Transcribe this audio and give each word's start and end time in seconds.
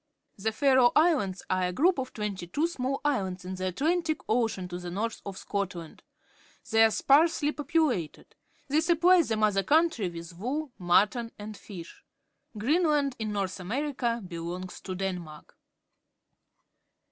The 0.39 0.51
Faroe 0.51 0.91
Islands 0.95 1.43
are 1.47 1.61
a 1.67 1.71
group 1.71 1.99
of 1.99 2.11
twenty 2.11 2.47
two 2.47 2.65
small 2.67 3.01
islands 3.05 3.45
in 3.45 3.53
the 3.53 3.67
Atlantic 3.67 4.21
Ocean 4.27 4.67
to 4.69 4.79
the 4.79 4.89
north 4.89 5.21
of 5.27 5.37
Scotland. 5.37 6.01
They 6.71 6.83
are 6.85 6.89
sparsely 6.89 7.51
populated. 7.51 8.33
They 8.67 8.81
supply 8.81 9.21
the 9.21 9.37
mother 9.37 9.61
country 9.61 10.09
with 10.09 10.35
wool, 10.35 10.71
mutton, 10.79 11.31
and 11.37 11.55
fish. 11.55 12.03
Greenland, 12.57 13.15
in 13.19 13.31
North 13.31 13.59
America, 13.59 14.23
belongs 14.27 14.81
to 14.81 14.95
Denmark. 14.95 15.55